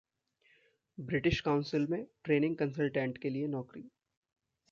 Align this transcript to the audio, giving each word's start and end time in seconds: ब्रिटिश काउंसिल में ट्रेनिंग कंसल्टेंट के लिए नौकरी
ब्रिटिश 0.97 1.39
काउंसिल 1.41 1.85
में 1.87 2.05
ट्रेनिंग 2.23 2.55
कंसल्टेंट 2.55 3.17
के 3.17 3.29
लिए 3.29 3.47
नौकरी 3.47 3.83